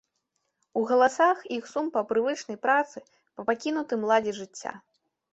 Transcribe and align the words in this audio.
У 0.79 0.81
галасах 0.91 1.37
іх 1.57 1.67
сум 1.73 1.91
па 1.97 2.01
прывычнай 2.11 2.57
працы, 2.63 3.03
па 3.35 3.41
пакінутым 3.51 4.01
ладзе 4.13 4.33
жыцця. 4.39 4.73